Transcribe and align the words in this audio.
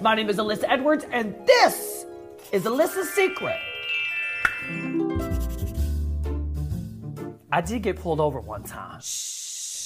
My 0.00 0.14
name 0.14 0.28
is 0.28 0.36
Alyssa 0.36 0.64
Edwards, 0.68 1.06
and 1.10 1.34
this 1.46 2.04
is 2.52 2.64
Alyssa's 2.64 3.08
Secret. 3.14 3.56
I 7.50 7.62
did 7.62 7.82
get 7.82 7.96
pulled 7.96 8.20
over 8.20 8.40
one 8.40 8.62
time 8.62 9.00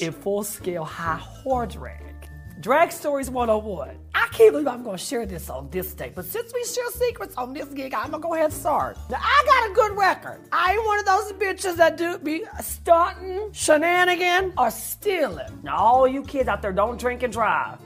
in 0.00 0.12
full 0.12 0.42
scale 0.42 0.84
high 0.84 1.20
whore 1.44 1.70
drag. 1.70 2.28
Drag 2.58 2.90
Stories 2.90 3.30
101. 3.30 3.96
I 4.12 4.26
can't 4.32 4.52
believe 4.52 4.66
I'm 4.66 4.82
gonna 4.82 4.98
share 4.98 5.26
this 5.26 5.48
on 5.48 5.70
this 5.70 5.94
day, 5.94 6.10
but 6.12 6.24
since 6.24 6.52
we 6.52 6.64
share 6.64 6.90
secrets 6.90 7.36
on 7.36 7.54
this 7.54 7.68
gig, 7.68 7.94
I'm 7.94 8.10
gonna 8.10 8.20
go 8.20 8.34
ahead 8.34 8.46
and 8.46 8.52
start. 8.52 8.98
Now, 9.10 9.20
I 9.22 9.44
got 9.46 9.70
a 9.70 9.74
good 9.74 9.96
record. 9.96 10.40
I 10.50 10.72
ain't 10.72 10.84
one 10.84 10.98
of 10.98 11.06
those 11.06 11.32
bitches 11.34 11.76
that 11.76 11.96
do 11.96 12.18
be 12.18 12.44
stunting, 12.60 13.52
shenanigan, 13.52 14.54
or 14.58 14.72
stealing. 14.72 15.60
Now, 15.62 15.76
all 15.76 16.08
you 16.08 16.24
kids 16.24 16.48
out 16.48 16.62
there, 16.62 16.72
don't 16.72 16.98
drink 16.98 17.22
and 17.22 17.32
drive. 17.32 17.78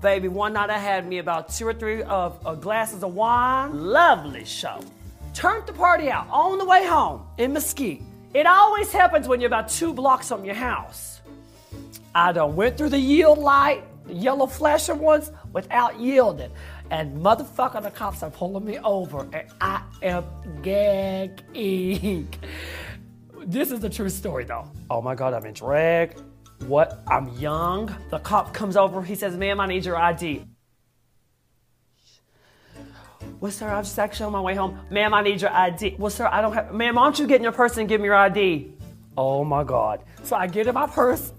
Baby, 0.00 0.28
one 0.28 0.52
night 0.52 0.68
I 0.68 0.78
had 0.78 1.08
me 1.08 1.18
about 1.18 1.48
two 1.48 1.66
or 1.66 1.72
three 1.72 2.02
of 2.02 2.38
uh, 2.46 2.54
glasses 2.54 3.02
of 3.02 3.14
wine. 3.14 3.72
Lovely 3.72 4.44
show. 4.44 4.80
Turned 5.32 5.66
the 5.66 5.72
party 5.72 6.10
out 6.10 6.28
on 6.30 6.58
the 6.58 6.64
way 6.64 6.86
home 6.86 7.22
in 7.38 7.52
Mesquite. 7.54 8.02
It 8.34 8.46
always 8.46 8.92
happens 8.92 9.26
when 9.26 9.40
you're 9.40 9.46
about 9.48 9.70
two 9.70 9.94
blocks 9.94 10.28
from 10.28 10.44
your 10.44 10.54
house. 10.54 11.20
I 12.14 12.32
done 12.32 12.56
went 12.56 12.76
through 12.76 12.90
the 12.90 12.98
yield 12.98 13.38
light, 13.38 13.84
the 14.06 14.14
yellow 14.14 14.46
flashing 14.46 14.98
ones, 14.98 15.30
without 15.52 15.98
yielding. 15.98 16.50
And 16.90 17.16
motherfucker, 17.16 17.82
the 17.82 17.90
cops 17.90 18.22
are 18.22 18.30
pulling 18.30 18.64
me 18.64 18.78
over, 18.78 19.26
and 19.32 19.48
I 19.60 19.82
am 20.02 20.24
gagging. 20.62 22.28
This 23.48 23.70
is 23.70 23.84
a 23.84 23.88
true 23.88 24.08
story, 24.08 24.42
though. 24.42 24.68
Oh 24.90 25.00
my 25.00 25.14
God, 25.14 25.32
I'm 25.32 25.46
in 25.46 25.54
drag. 25.54 26.16
What? 26.66 27.02
I'm 27.06 27.28
young. 27.38 27.94
The 28.10 28.18
cop 28.18 28.52
comes 28.54 28.76
over. 28.76 29.02
He 29.02 29.14
says, 29.14 29.36
"Ma'am, 29.36 29.60
I 29.60 29.66
need 29.66 29.84
your 29.84 29.96
ID." 29.96 30.44
Well, 33.40 33.52
sir, 33.52 33.68
I 33.68 33.78
was 33.78 33.88
just 33.88 33.98
actually 33.98 34.26
on 34.26 34.32
my 34.32 34.40
way 34.40 34.54
home. 34.54 34.80
Ma'am, 34.90 35.12
I 35.12 35.22
need 35.22 35.40
your 35.40 35.52
ID. 35.52 35.96
Well, 35.98 36.10
sir, 36.10 36.26
I 36.26 36.40
don't 36.40 36.52
have. 36.52 36.72
Ma'am, 36.72 36.94
why 36.94 37.04
don't 37.04 37.18
you 37.18 37.26
get 37.26 37.36
in 37.36 37.42
your 37.42 37.52
purse 37.52 37.76
and 37.76 37.88
give 37.88 38.00
me 38.00 38.06
your 38.06 38.16
ID? 38.16 38.72
Oh 39.16 39.44
my 39.44 39.64
God. 39.64 40.02
So 40.22 40.36
I 40.36 40.46
get 40.46 40.66
in 40.66 40.74
my 40.74 40.86
purse. 40.86 41.32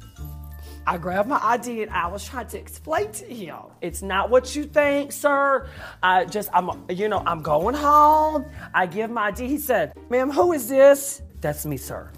I 0.87 0.97
grab 0.97 1.27
my 1.27 1.37
ID 1.43 1.81
and 1.83 1.91
I 1.91 2.07
was 2.07 2.23
trying 2.23 2.47
to 2.47 2.57
explain 2.57 3.11
to 3.11 3.25
him. 3.25 3.57
It's 3.81 4.01
not 4.01 4.29
what 4.29 4.55
you 4.55 4.63
think, 4.63 5.11
sir. 5.11 5.67
I 6.01 6.23
just, 6.23 6.49
I'm, 6.53 6.85
you 6.89 7.09
know, 7.09 7.21
I'm 7.25 7.41
going 7.41 7.75
home. 7.75 8.45
I 8.73 8.85
give 8.85 9.11
my 9.11 9.23
ID. 9.23 9.47
He 9.47 9.57
said, 9.57 9.91
ma'am, 10.09 10.31
who 10.31 10.53
is 10.53 10.69
this? 10.69 11.21
That's 11.41 11.65
me, 11.65 11.75
sir. 11.75 12.09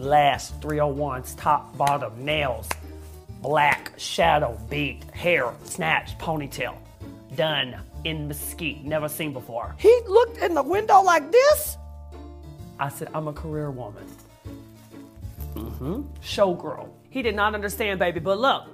Last 0.00 0.58
301s, 0.62 1.36
top, 1.36 1.76
bottom, 1.76 2.24
nails, 2.24 2.66
black, 3.42 3.92
shadow, 3.98 4.58
beat, 4.70 5.04
hair, 5.12 5.52
snatch, 5.64 6.16
ponytail. 6.16 6.74
Done 7.36 7.76
in 8.04 8.26
Mesquite, 8.26 8.82
never 8.82 9.10
seen 9.10 9.34
before. 9.34 9.74
He 9.78 9.94
looked 10.08 10.38
in 10.38 10.54
the 10.54 10.62
window 10.62 11.02
like 11.02 11.30
this. 11.30 11.76
I 12.78 12.88
said, 12.88 13.08
I'm 13.12 13.28
a 13.28 13.32
career 13.34 13.70
woman. 13.70 14.06
Mm-hmm. 15.54 16.00
Showgirl. 16.22 16.88
He 17.10 17.20
did 17.20 17.36
not 17.36 17.54
understand, 17.54 17.98
baby, 17.98 18.20
but 18.20 18.38
look, 18.38 18.68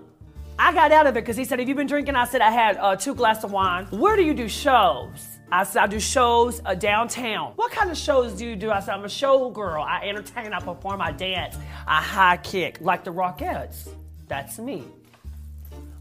I 0.60 0.72
got 0.72 0.92
out 0.92 1.08
of 1.08 1.16
it 1.16 1.22
because 1.22 1.36
he 1.36 1.44
said, 1.44 1.58
Have 1.58 1.68
you 1.68 1.74
been 1.74 1.88
drinking? 1.88 2.14
I 2.14 2.26
said, 2.26 2.40
I 2.40 2.52
had 2.52 2.76
uh, 2.76 2.94
two 2.94 3.16
glasses 3.16 3.42
of 3.42 3.50
wine. 3.50 3.86
Where 3.86 4.14
do 4.14 4.22
you 4.22 4.32
do 4.32 4.48
shows? 4.48 5.35
I 5.50 5.66
I 5.78 5.86
do 5.86 6.00
shows 6.00 6.60
uh, 6.64 6.74
downtown. 6.74 7.52
What 7.56 7.70
kind 7.72 7.90
of 7.90 7.96
shows 7.96 8.32
do 8.32 8.46
you 8.46 8.56
do? 8.56 8.70
I 8.70 8.80
said, 8.80 8.94
I'm 8.94 9.04
a 9.04 9.08
show 9.08 9.50
girl. 9.50 9.82
I 9.82 10.08
entertain, 10.08 10.52
I 10.52 10.60
perform, 10.60 11.00
I 11.00 11.12
dance, 11.12 11.56
I 11.86 12.02
high 12.02 12.36
kick, 12.38 12.78
like 12.80 13.04
the 13.04 13.12
Rockettes. 13.12 13.88
That's 14.28 14.58
me. 14.58 14.84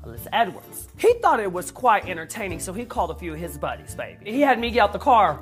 Alyssa 0.04 0.28
Edwards. 0.34 0.88
He 0.98 1.14
thought 1.16 1.40
it 1.40 1.52
was 1.52 1.72
quite 1.72 2.08
entertaining, 2.08 2.60
so 2.60 2.74
he 2.74 2.86
called 2.86 3.12
a 3.12 3.16
few 3.16 3.34
of 3.34 3.40
his 3.40 3.58
buddies, 3.58 3.96
baby. 3.96 4.32
He 4.32 4.42
had 4.42 4.60
me 4.60 4.72
get 4.72 4.82
out 4.82 4.94
the 4.94 5.00
car 5.00 5.40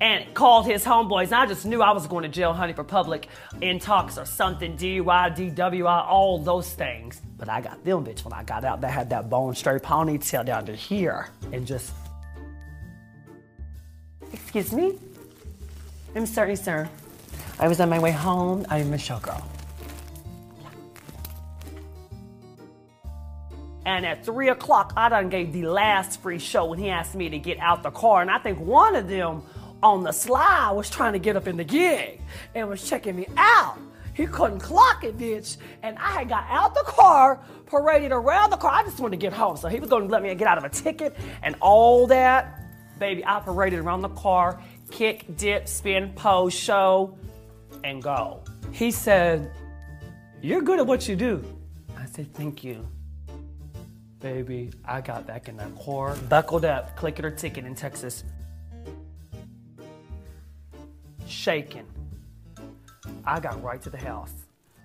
and 0.00 0.32
called 0.34 0.66
his 0.66 0.84
homeboys. 0.84 1.26
And 1.26 1.34
I 1.34 1.46
just 1.46 1.64
knew 1.64 1.82
I 1.82 1.92
was 1.92 2.06
going 2.06 2.22
to 2.22 2.28
jail, 2.28 2.52
honey, 2.52 2.72
for 2.72 2.84
public 2.84 3.28
intox 3.60 4.20
or 4.20 4.24
something, 4.24 4.76
DUI, 4.76 5.54
DWI, 5.54 6.06
all 6.06 6.38
those 6.38 6.72
things. 6.72 7.20
But 7.38 7.48
I 7.48 7.60
got 7.60 7.84
them 7.84 8.04
bitch 8.04 8.24
when 8.24 8.32
I 8.32 8.42
got 8.42 8.64
out. 8.64 8.80
That 8.80 8.90
had 8.90 9.10
that 9.10 9.30
bone 9.30 9.54
straight 9.54 9.82
ponytail 9.82 10.44
down 10.44 10.66
to 10.66 10.74
here 10.74 11.28
and 11.52 11.66
just. 11.66 11.92
Excuse 14.52 14.72
me? 14.72 14.98
I'm 16.16 16.26
sorry, 16.26 16.56
sir. 16.56 16.90
I 17.60 17.68
was 17.68 17.78
on 17.78 17.88
my 17.88 18.00
way 18.00 18.10
home. 18.10 18.66
I'm 18.68 18.92
a 18.92 18.96
showgirl. 18.96 19.44
And 23.86 24.04
at 24.04 24.24
three 24.24 24.48
o'clock, 24.48 24.92
I 24.96 25.08
done 25.08 25.28
gave 25.28 25.52
the 25.52 25.66
last 25.66 26.20
free 26.20 26.40
show 26.40 26.64
when 26.64 26.80
he 26.80 26.88
asked 26.88 27.14
me 27.14 27.28
to 27.28 27.38
get 27.38 27.60
out 27.60 27.84
the 27.84 27.92
car. 27.92 28.22
And 28.22 28.30
I 28.30 28.38
think 28.38 28.58
one 28.58 28.96
of 28.96 29.06
them 29.06 29.44
on 29.84 30.02
the 30.02 30.10
slide 30.10 30.72
was 30.72 30.90
trying 30.90 31.12
to 31.12 31.20
get 31.20 31.36
up 31.36 31.46
in 31.46 31.56
the 31.56 31.62
gig 31.62 32.20
and 32.56 32.68
was 32.68 32.82
checking 32.82 33.14
me 33.14 33.28
out. 33.36 33.78
He 34.14 34.26
couldn't 34.26 34.58
clock 34.58 35.04
it, 35.04 35.16
bitch. 35.16 35.58
And 35.84 35.96
I 35.96 36.10
had 36.10 36.28
got 36.28 36.44
out 36.48 36.74
the 36.74 36.82
car, 36.88 37.38
paraded 37.66 38.10
around 38.10 38.50
the 38.50 38.56
car. 38.56 38.72
I 38.72 38.82
just 38.82 38.98
wanted 38.98 39.20
to 39.20 39.24
get 39.24 39.32
home. 39.32 39.56
So 39.56 39.68
he 39.68 39.78
was 39.78 39.90
to 39.90 39.98
let 39.98 40.24
me 40.24 40.34
get 40.34 40.48
out 40.48 40.58
of 40.58 40.64
a 40.64 40.70
ticket 40.70 41.16
and 41.44 41.54
all 41.60 42.08
that. 42.08 42.56
Baby, 43.00 43.24
I 43.24 43.40
paraded 43.40 43.78
around 43.78 44.02
the 44.02 44.10
car, 44.10 44.60
kick, 44.90 45.24
dip, 45.38 45.66
spin, 45.66 46.12
pose, 46.12 46.52
show, 46.52 47.16
and 47.82 48.02
go. 48.02 48.44
He 48.72 48.90
said, 48.90 49.50
You're 50.42 50.60
good 50.60 50.78
at 50.78 50.86
what 50.86 51.08
you 51.08 51.16
do. 51.16 51.42
I 51.96 52.04
said, 52.04 52.32
Thank 52.34 52.62
you. 52.62 52.86
Baby, 54.20 54.70
I 54.84 55.00
got 55.00 55.26
back 55.26 55.48
in 55.48 55.56
that 55.56 55.74
car, 55.82 56.14
buckled 56.28 56.66
up, 56.66 56.94
clicking 56.94 57.24
her 57.24 57.30
ticket 57.30 57.64
in 57.64 57.74
Texas. 57.74 58.22
Shaking. 61.26 61.86
I 63.24 63.40
got 63.40 63.62
right 63.62 63.80
to 63.80 63.88
the 63.88 63.96
house. 63.96 64.34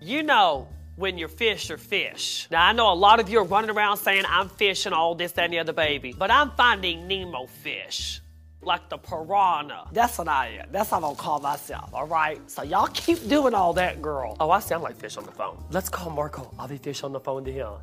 You 0.02 0.24
know 0.24 0.70
when 0.96 1.18
you're 1.18 1.28
fish 1.28 1.70
or 1.70 1.78
fish. 1.78 2.48
Now 2.52 2.66
I 2.66 2.72
know 2.72 2.92
a 2.92 2.96
lot 2.96 3.20
of 3.20 3.30
you 3.30 3.40
are 3.40 3.44
running 3.44 3.70
around 3.70 3.98
saying 3.98 4.24
I'm 4.28 4.50
fishing 4.50 4.94
all 4.94 5.16
this, 5.16 5.34
that, 5.34 5.46
and 5.46 5.54
the 5.54 5.60
other 5.60 5.74
baby, 5.74 6.14
but 6.18 6.32
I'm 6.32 6.52
finding 6.52 7.08
Nemo 7.08 7.48
fish. 7.48 8.22
Like 8.62 8.90
the 8.90 8.98
piranha. 8.98 9.88
That's 9.92 10.18
what 10.18 10.28
I 10.28 10.60
am. 10.60 10.70
That's 10.72 10.90
what 10.90 10.98
I'm 10.98 11.04
gonna 11.04 11.16
call 11.16 11.40
myself, 11.40 11.94
all 11.94 12.08
right? 12.08 12.40
So 12.50 12.64
y'all 12.64 12.88
keep 12.88 13.28
doing 13.28 13.54
all 13.54 13.74
that, 13.74 14.02
girl. 14.02 14.36
Oh, 14.40 14.50
I 14.50 14.60
sound 14.60 14.82
like 14.82 14.96
fish 14.96 15.18
on 15.18 15.26
the 15.26 15.32
phone. 15.32 15.64
Let's 15.70 15.88
call 15.88 16.10
Marco. 16.10 16.52
I'll 16.58 16.68
be 16.68 16.78
fish 16.78 17.04
on 17.04 17.12
the 17.12 17.20
phone 17.20 17.46
to 17.46 17.52
him. 17.52 17.74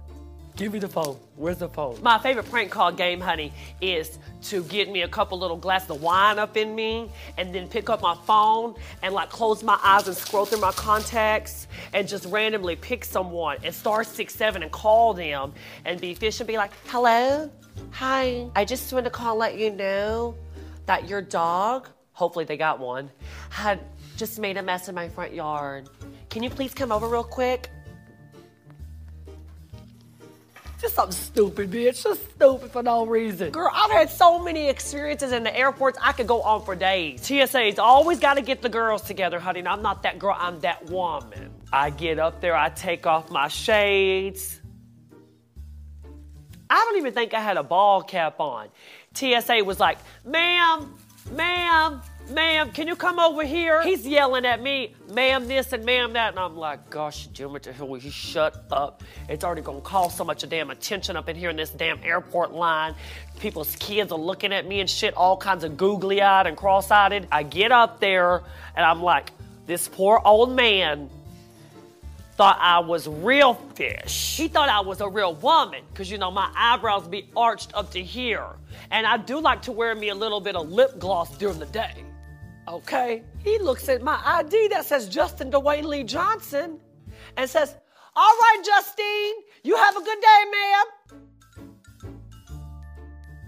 Give 0.55 0.71
me 0.71 0.79
the 0.79 0.89
phone. 0.89 1.19
Where's 1.37 1.59
the 1.59 1.69
phone? 1.69 2.03
My 2.03 2.19
favorite 2.19 2.49
prank 2.51 2.71
call 2.71 2.93
game, 2.93 3.21
honey, 3.21 3.53
is 3.81 4.19
to 4.43 4.63
get 4.65 4.91
me 4.91 5.03
a 5.03 5.09
couple 5.09 5.39
little 5.39 5.57
glasses 5.57 5.91
of 5.91 6.03
wine 6.03 6.39
up 6.39 6.59
in 6.59 6.75
me 6.75 7.11
and 7.39 7.55
then 7.55 7.69
pick 7.69 7.89
up 7.89 8.03
my 8.03 8.15
phone 8.27 8.75
and 9.03 9.15
like 9.15 9.31
close 9.31 9.63
my 9.63 9.79
eyes 9.83 10.07
and 10.09 10.17
scroll 10.17 10.45
through 10.45 10.61
my 10.61 10.73
contacts 10.73 11.69
and 11.95 12.07
just 12.07 12.27
randomly 12.27 12.77
pick 12.77 13.03
someone 13.03 13.57
and 13.65 13.75
star 13.75 14.05
six 14.05 14.35
seven 14.35 14.63
and 14.63 14.71
call 14.71 15.15
them 15.15 15.55
and 15.87 16.01
be 16.01 16.13
fish 16.13 16.39
and 16.39 16.47
be 16.47 16.59
like, 16.59 16.73
hello, 16.87 17.51
hi, 17.91 18.47
I 18.55 18.67
just 18.67 18.93
want 18.93 19.07
to 19.07 19.11
call 19.11 19.33
and 19.33 19.39
let 19.39 19.59
you 19.59 19.71
know 19.71 20.35
that 20.85 21.09
your 21.09 21.23
dog, 21.23 21.89
hopefully 22.13 22.45
they 22.45 22.59
got 22.59 22.79
one, 22.79 23.11
had 23.49 23.81
just 24.19 24.39
made 24.39 24.59
a 24.59 24.63
mess 24.63 24.89
in 24.91 24.95
my 24.95 25.09
front 25.09 25.33
yard. 25.33 25.89
Can 26.29 26.43
you 26.43 26.51
please 26.51 26.75
come 26.75 26.93
over 26.93 27.09
real 27.09 27.25
quick? 27.25 27.71
Just 30.83 30.97
something 30.97 31.17
stupid, 31.17 31.71
bitch. 31.71 32.03
Just 32.03 32.29
stupid 32.33 32.73
for 32.73 32.83
no 32.83 33.07
reason. 33.07 33.53
Girl, 33.53 33.71
I've 33.73 33.93
had 33.93 34.11
so 34.11 34.41
many 34.41 34.69
experiences 34.69 35.31
in 35.31 35.45
the 35.45 35.57
airports, 35.57 35.97
I 36.03 36.11
could 36.11 36.27
go 36.27 36.43
on 36.43 36.65
for 36.65 36.75
days. 36.75 37.23
TSA's 37.23 37.79
always 37.79 38.19
got 38.19 38.35
to 38.35 38.43
get 38.43 38.63
the 38.63 38.69
girls 38.69 39.03
together, 39.03 39.39
honey. 39.39 39.61
And 39.61 39.69
I'm 39.69 39.81
not 39.81 40.03
that 40.03 40.19
girl, 40.19 40.35
I'm 40.37 40.59
that 40.61 40.87
woman. 40.87 41.53
I 41.73 41.91
get 41.91 42.19
up 42.19 42.41
there, 42.41 42.57
I 42.57 42.69
take 42.69 43.07
off 43.07 43.31
my 43.31 43.47
shades. 43.47 44.61
I 46.69 46.75
don't 46.75 46.97
even 46.97 47.15
think 47.15 47.33
I 47.33 47.41
had 47.41 47.59
a 47.59 47.63
ball 47.63 48.03
cap 48.03 48.41
on. 48.41 48.67
TSA 49.15 49.63
was 49.65 49.79
like, 49.79 49.99
ma'am, 50.25 50.93
ma'am, 51.31 52.01
ma'am, 52.31 52.71
can 52.73 52.89
you 52.89 52.97
come 52.97 53.19
over 53.19 53.45
here? 53.45 53.83
He's 53.83 54.07
yelling 54.07 54.45
at 54.45 54.63
me, 54.63 54.95
ma'am 55.11 55.47
this 55.47 55.73
and 55.73 55.85
ma'am 55.85 56.13
that. 56.15 56.31
And 56.31 56.39
I'm 56.39 56.57
like, 56.57 56.91
gosh, 56.91 57.29
the 57.29 57.73
hell 57.77 57.89
will 57.89 57.99
you 57.99 58.11
shut 58.11 58.65
up? 58.71 59.03
It's 59.29 59.45
already 59.45 59.63
gonna 59.63 59.81
cause 59.81 60.17
so 60.17 60.25
much 60.25 60.49
damn 60.49 60.71
attention 60.71 61.17
up 61.17 61.29
in 61.29 61.37
here 61.37 61.51
in 61.51 61.57
this 61.57 61.71
damn 61.71 62.03
airport 62.03 62.53
line. 62.53 62.95
People's 63.41 63.77
kids 63.77 64.13
are 64.13 64.19
looking 64.19 64.53
at 64.53 64.67
me 64.67 64.81
and 64.81 64.89
shit, 64.89 65.15
all 65.15 65.37
kinds 65.37 65.65
of 65.65 65.77
googly 65.77 66.23
eyed 66.23 66.47
and 66.47 66.57
cross 66.57 66.91
eyed. 66.91 67.27
I 67.31 67.43
get 67.43 67.73
up 67.73 68.01
there 68.01 68.43
and 68.77 68.85
I'm 68.85 69.03
like, 69.03 69.31
this 69.67 69.89
poor 69.89 70.21
old 70.25 70.53
man 70.53 71.09
thought 72.37 72.59
I 72.61 72.79
was 72.81 73.07
real 73.09 73.55
fish. 73.55 74.37
He 74.37 74.49
thought 74.49 74.69
I 74.69 74.81
was 74.81 75.01
a 75.01 75.09
real 75.09 75.35
woman 75.35 75.85
because, 75.91 76.11
you 76.11 76.19
know, 76.19 76.31
my 76.31 76.51
eyebrows 76.57 77.07
be 77.07 77.29
arched 77.37 77.73
up 77.75 77.91
to 77.93 78.03
here. 78.03 78.47
And 78.91 79.07
I 79.07 79.17
do 79.17 79.41
like 79.41 79.63
to 79.63 79.73
wear 79.73 79.95
me 79.95 80.09
a 80.09 80.15
little 80.15 80.41
bit 80.41 80.57
of 80.57 80.71
lip 80.71 80.99
gloss 80.99 81.37
during 81.37 81.59
the 81.59 81.67
day. 81.67 82.05
Okay? 82.69 83.23
He 83.45 83.59
looks 83.59 83.89
at 83.89 84.03
my 84.03 84.21
ID 84.25 84.69
that 84.69 84.87
says 84.87 85.09
Justin 85.09 85.51
Dwayne 85.51 85.85
Lee 85.85 86.05
Johnson 86.05 86.79
and 87.37 87.49
says, 87.49 87.75
All 88.17 88.31
right, 88.41 88.63
Justine, 88.65 89.35
you 89.63 89.77
have 89.77 89.97
a 89.97 90.03
good 90.03 90.21
day, 90.21 90.45
ma'am. 90.51 90.87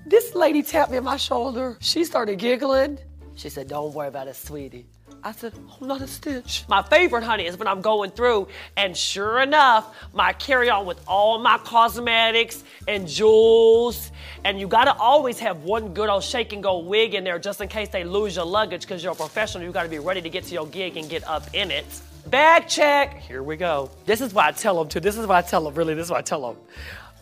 This 0.06 0.34
lady 0.34 0.62
tapped 0.62 0.90
me 0.90 0.98
on 0.98 1.04
my 1.04 1.16
shoulder. 1.16 1.78
She 1.80 2.04
started 2.04 2.38
giggling. 2.38 2.98
She 3.34 3.48
said, 3.48 3.68
Don't 3.68 3.94
worry 3.94 4.08
about 4.08 4.28
it, 4.28 4.36
sweetie. 4.36 4.86
I 5.26 5.32
said, 5.32 5.54
Oh, 5.80 5.86
not 5.86 6.02
a 6.02 6.06
stitch. 6.06 6.64
My 6.68 6.82
favorite, 6.82 7.24
honey, 7.24 7.46
is 7.46 7.56
when 7.56 7.66
I'm 7.66 7.80
going 7.80 8.10
through, 8.10 8.46
and 8.76 8.94
sure 8.94 9.40
enough, 9.40 9.96
my 10.12 10.34
carry 10.34 10.68
on 10.68 10.84
with 10.84 11.00
all 11.08 11.38
my 11.38 11.56
cosmetics 11.56 12.62
and 12.86 13.08
jewels. 13.08 14.12
And 14.44 14.60
you 14.60 14.68
gotta 14.68 14.94
always 14.94 15.38
have 15.38 15.64
one 15.64 15.94
good 15.94 16.10
old 16.10 16.24
shake 16.24 16.52
and 16.52 16.62
go 16.62 16.80
wig 16.80 17.14
in 17.14 17.24
there 17.24 17.38
just 17.38 17.62
in 17.62 17.68
case 17.68 17.88
they 17.88 18.04
lose 18.04 18.36
your 18.36 18.44
luggage 18.44 18.82
because 18.82 19.02
you're 19.02 19.14
a 19.14 19.16
professional. 19.16 19.64
You 19.64 19.72
gotta 19.72 19.88
be 19.88 19.98
ready 19.98 20.20
to 20.20 20.28
get 20.28 20.44
to 20.44 20.52
your 20.52 20.66
gig 20.66 20.98
and 20.98 21.08
get 21.08 21.26
up 21.26 21.54
in 21.54 21.70
it. 21.70 21.86
Bag 22.26 22.68
check. 22.68 23.18
Here 23.20 23.42
we 23.42 23.56
go. 23.56 23.90
This 24.04 24.20
is 24.20 24.34
what 24.34 24.44
I 24.44 24.52
tell 24.52 24.76
them 24.76 24.88
too. 24.88 25.00
This 25.00 25.16
is 25.16 25.26
what 25.26 25.36
I 25.42 25.48
tell 25.48 25.64
them, 25.64 25.74
really. 25.74 25.94
This 25.94 26.04
is 26.06 26.10
what 26.10 26.18
I 26.18 26.22
tell 26.22 26.46
them. 26.46 26.56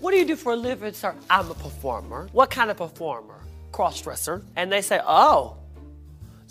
What 0.00 0.10
do 0.10 0.16
you 0.16 0.25
do 0.25 0.34
for 0.34 0.55
a 0.55 0.56
living, 0.56 0.93
sir? 0.93 1.14
I'm 1.31 1.48
a 1.48 1.55
performer. 1.55 2.28
What 2.32 2.50
kind 2.50 2.69
of 2.69 2.78
performer? 2.78 3.37
Cross 3.70 4.02
dresser. 4.02 4.43
And 4.56 4.72
they 4.72 4.82
say, 4.82 5.00
Oh. 5.06 5.56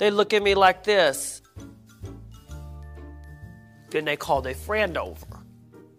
They 0.01 0.09
look 0.09 0.33
at 0.33 0.41
me 0.41 0.55
like 0.55 0.83
this. 0.83 1.43
Then 3.91 4.03
they 4.03 4.15
call 4.15 4.41
their 4.41 4.55
friend 4.55 4.97
over. 4.97 5.27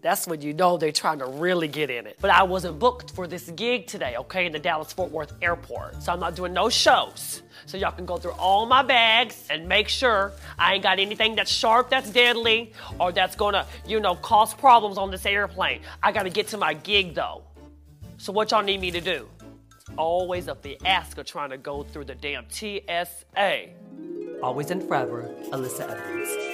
That's 0.01 0.27
when 0.27 0.41
you 0.41 0.53
know 0.53 0.75
they're 0.75 0.91
trying 0.91 1.19
to 1.19 1.25
really 1.25 1.69
get 1.69 1.89
in 1.89 2.05
it. 2.05 2.17
But 2.19 2.29
I 2.29 2.43
wasn't 2.43 2.79
booked 2.79 3.11
for 3.11 3.27
this 3.27 3.49
gig 3.51 3.87
today, 3.87 4.17
okay, 4.17 4.45
in 4.45 4.51
the 4.51 4.59
Dallas 4.59 4.91
Fort 4.91 5.09
Worth 5.09 5.31
airport. 5.41 6.03
So 6.03 6.11
I'm 6.11 6.19
not 6.19 6.35
doing 6.35 6.51
no 6.51 6.67
shows. 6.67 7.43
So 7.65 7.77
y'all 7.77 7.93
can 7.93 8.05
go 8.05 8.17
through 8.17 8.33
all 8.33 8.65
my 8.65 8.83
bags 8.83 9.47
and 9.49 9.69
make 9.69 9.87
sure 9.87 10.33
I 10.59 10.73
ain't 10.73 10.83
got 10.83 10.99
anything 10.99 11.35
that's 11.35 11.49
sharp, 11.49 11.89
that's 11.89 12.09
deadly, 12.09 12.73
or 12.99 13.13
that's 13.13 13.37
gonna, 13.37 13.65
you 13.87 14.01
know, 14.01 14.15
cause 14.15 14.53
problems 14.53 14.97
on 14.97 15.11
this 15.11 15.25
airplane. 15.25 15.79
I 16.03 16.11
gotta 16.11 16.29
get 16.29 16.49
to 16.49 16.57
my 16.57 16.73
gig 16.73 17.15
though. 17.15 17.43
So 18.17 18.33
what 18.33 18.51
y'all 18.51 18.63
need 18.63 18.81
me 18.81 18.91
to 18.91 18.99
do? 18.99 19.29
Always 19.97 20.47
up 20.47 20.65
a 20.65 20.77
fiasco 20.77 21.23
trying 21.23 21.51
to 21.51 21.57
go 21.57 21.83
through 21.83 22.05
the 22.05 22.15
damn 22.15 22.45
TSA. 22.49 23.69
Always 24.41 24.71
and 24.71 24.83
forever, 24.83 25.33
Alyssa 25.51 25.89
Edwards. 25.89 26.52